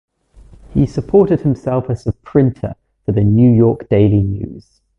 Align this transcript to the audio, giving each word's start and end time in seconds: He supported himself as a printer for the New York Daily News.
He 0.73 0.87
supported 0.87 1.41
himself 1.41 1.87
as 1.87 2.07
a 2.07 2.11
printer 2.11 2.73
for 3.05 3.11
the 3.11 3.23
New 3.23 3.51
York 3.55 3.87
Daily 3.87 4.23
News. 4.23 4.81